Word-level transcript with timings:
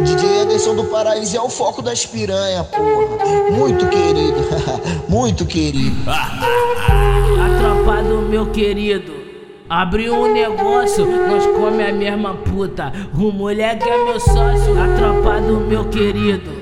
DJ 0.00 0.42
Anderson 0.42 0.74
do 0.74 0.84
Paraíso 0.84 1.36
é 1.36 1.40
o 1.40 1.48
foco 1.48 1.82
das 1.82 2.06
piranha, 2.06 2.64
porra. 2.64 3.50
Muito 3.50 3.86
querido, 3.88 4.38
muito 5.08 5.44
querido. 5.46 5.96
A 6.08 7.58
tropa 7.58 8.02
do 8.02 8.22
meu 8.22 8.46
querido. 8.50 9.18
Abriu 9.68 10.14
um 10.14 10.32
negócio, 10.32 11.04
nós 11.04 11.44
come 11.46 11.84
a 11.84 11.92
mesma 11.92 12.34
puta. 12.34 12.90
O 13.14 13.30
moleque 13.30 13.86
é 13.86 14.04
meu 14.04 14.18
sócio, 14.18 14.80
a 14.80 14.96
tropa 14.96 15.40
do 15.42 15.60
meu 15.60 15.84
querido. 15.90 16.57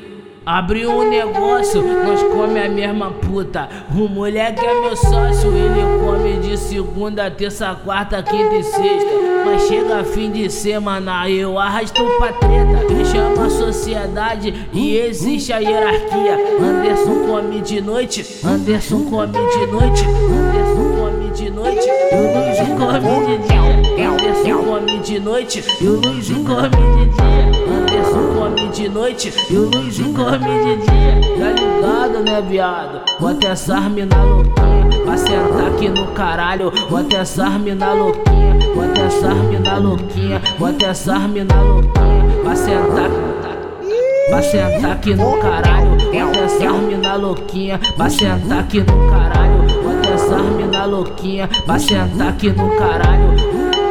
Abriu 0.46 0.92
um 0.92 1.10
negócio, 1.10 1.82
nós 1.82 2.22
come 2.22 2.60
a 2.60 2.68
mesma 2.68 3.10
puta. 3.10 3.68
O 3.92 4.08
moleque 4.08 4.64
é 4.64 4.80
meu 4.80 4.94
sócio, 4.94 5.50
ele 5.50 5.82
come 6.04 6.36
de 6.36 6.56
segunda, 6.56 7.28
terça, 7.28 7.76
quarta, 7.84 8.22
quinta 8.22 8.54
e 8.54 8.62
sexta. 8.62 9.10
Mas 9.44 9.62
chega 9.66 10.04
fim 10.04 10.30
de 10.30 10.48
semana, 10.48 11.28
eu 11.28 11.58
arrasto 11.58 12.00
pra 12.18 12.32
treta. 12.32 12.92
Eu 12.92 13.04
chamo 13.04 13.42
a 13.44 13.50
sociedade 13.50 14.68
e 14.72 14.96
existe 14.96 15.52
a 15.52 15.58
hierarquia. 15.58 16.38
Anderson 16.60 17.26
come 17.26 17.60
de 17.60 17.80
noite, 17.80 18.24
Anderson 18.44 19.04
come 19.10 19.32
de 19.32 19.66
noite, 19.66 20.04
Anderson 20.04 20.96
come 20.96 21.30
de 21.30 21.50
noite. 21.50 21.88
E 21.88 22.14
o 22.14 22.32
Luiz 22.32 22.58
come 22.78 23.26
de 23.26 23.48
dia. 23.48 24.08
Anderson 24.08 24.62
come 24.62 24.98
de 25.00 25.18
noite 25.18 25.64
e 25.80 25.86
o 25.88 26.00
Luiz 26.00 26.28
come 26.28 27.04
de 27.04 27.16
dia. 27.16 27.55
De 28.76 28.90
noite 28.90 29.32
e 29.50 29.56
o 29.56 29.70
Luiz 29.70 29.96
come 29.96 30.12
de 30.12 30.76
dia. 30.84 31.20
Tá 31.38 31.50
ligado, 31.50 32.22
né, 32.22 32.42
viado? 32.46 33.00
Bota 33.18 33.46
essa 33.46 33.80
mina 33.80 34.22
louquinha 34.22 35.02
pra 35.02 35.16
sentar 35.16 35.68
aqui 35.68 35.88
no 35.88 36.06
caralho. 36.08 36.70
Bota 36.90 37.16
essa 37.16 37.48
mina 37.58 37.94
louquinha, 37.94 38.54
bota 38.74 39.00
essa 39.00 39.28
mina 39.34 39.78
louquinha, 39.78 40.42
bota 40.58 40.86
essa 40.88 41.18
mina 41.20 41.58
louquinha 41.62 42.42
pra 42.42 42.54
sentar. 42.54 43.10
Pra 44.28 44.42
sentar 44.42 44.92
aqui 44.92 45.14
no 45.14 45.38
caralho, 45.38 45.96
bota 46.12 46.38
essa 46.40 46.72
mina 46.72 47.14
louquinha, 47.14 47.80
pra 47.96 48.10
sentar 48.10 48.58
aqui 48.58 48.80
no 48.80 49.10
caralho, 49.10 49.82
bota 49.82 50.08
essa 50.10 50.36
mina 50.36 50.84
louquinha, 50.84 51.48
pra 51.64 51.78
sentar 51.78 52.28
aqui 52.28 52.50
no 52.50 52.68
caralho. 52.76 53.85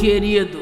Querido. 0.00 0.58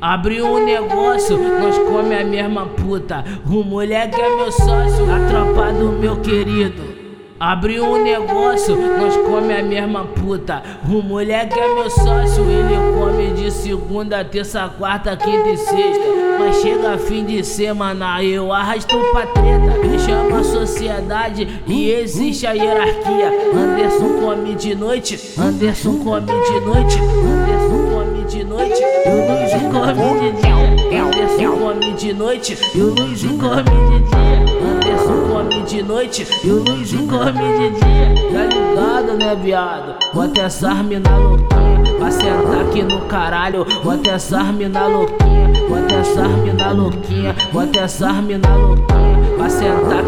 Abriu 0.00 0.46
um 0.46 0.64
negócio, 0.64 1.36
nós 1.36 1.76
come 1.78 2.14
a 2.14 2.24
mesma 2.24 2.66
puta. 2.66 3.24
O 3.44 3.64
moleque 3.64 4.20
é 4.20 4.36
meu 4.36 4.52
sócio, 4.52 5.04
a 5.12 5.28
tropa 5.28 5.72
do 5.72 5.90
meu 5.90 6.16
querido. 6.18 6.94
Abriu 7.38 7.84
um 7.84 8.02
negócio, 8.02 8.76
nós 8.76 9.16
come 9.16 9.52
a 9.52 9.62
mesma 9.62 10.04
puta. 10.04 10.62
O 10.88 11.02
moleque 11.02 11.58
é 11.58 11.74
meu 11.74 11.90
sócio, 11.90 12.44
ele 12.44 12.76
come 12.96 13.32
de 13.32 13.50
segunda, 13.50 14.24
terça, 14.24 14.70
quarta, 14.78 15.16
quinta 15.16 15.48
e 15.48 15.56
sexta. 15.56 16.04
Mas 16.38 16.60
chega 16.62 16.96
fim 16.98 17.24
de 17.24 17.42
semana, 17.42 18.22
eu 18.22 18.52
arrasto 18.52 18.96
pra 19.12 19.26
treta. 19.26 19.78
Eu 19.84 19.98
chamo 19.98 20.36
a 20.36 20.44
sociedade 20.44 21.62
e 21.66 21.90
existe 21.90 22.46
a 22.46 22.52
hierarquia. 22.52 23.32
Anderson 23.52 24.20
come 24.20 24.54
de 24.54 24.74
noite, 24.74 25.18
Anderson 25.38 25.98
come 26.04 26.26
de 26.26 26.60
noite, 26.60 26.98
Anderson 27.00 27.85
de 28.26 28.44
noite, 28.44 28.82
e 28.82 29.08
o 29.08 29.26
Luiz 29.26 29.52
come 29.72 30.20
de 30.20 30.32
dia. 30.42 30.56
Anderson 31.02 31.58
come 31.58 31.92
de 31.92 32.12
noite, 32.12 32.58
e 32.74 32.80
o 32.80 32.94
Luiz 32.94 33.22
come 33.22 33.62
de 33.62 33.98
dia. 34.08 34.36
Anderson 34.68 35.18
come 35.32 35.62
de 35.62 35.82
noite, 35.82 36.26
e 36.44 36.50
o 36.50 36.64
Luiz 36.64 36.90
come 36.92 37.42
de 37.58 37.70
dia. 37.70 38.14
Tá 38.32 38.44
ligado, 38.44 39.16
né, 39.16 39.36
viado? 39.40 39.94
Bota 40.12 40.40
essa 40.40 40.74
mina 40.74 41.16
louquinha, 41.16 41.96
pra 41.98 42.10
sentar 42.10 42.60
aqui 42.68 42.82
no 42.82 43.00
caralho. 43.02 43.64
Bota 43.84 44.10
essa 44.10 44.42
mina 44.44 44.86
louquinha, 44.86 45.52
bota 45.68 45.94
essa 45.94 46.28
mina 46.28 46.72
louquinha, 46.72 47.36
bota 47.52 47.80
essa 47.80 48.12
mina 48.12 48.56
louquinha, 48.56 49.36
pra 49.36 49.48
sentar. 49.48 50.04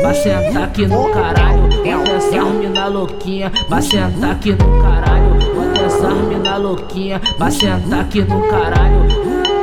Pra 0.00 0.12
sentar 0.12 0.64
aqui 0.64 0.86
no 0.86 1.10
caralho, 1.10 1.62
bota 1.62 2.10
essa 2.10 2.44
mina 2.44 2.86
louquinha, 2.88 3.52
pra 3.68 3.80
sentar 3.80 4.32
aqui 4.32 4.52
no 4.52 4.82
caralho, 4.82 5.34
bota 5.54 5.80
essa 5.80 6.08
louquinha, 6.56 7.20
pra 7.36 7.50
sentar 7.50 8.00
aqui 8.00 8.22
no 8.22 8.40
caralho. 8.48 9.53